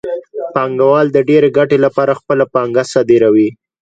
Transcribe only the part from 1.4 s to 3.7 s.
ګټې لپاره خپله پانګه صادروي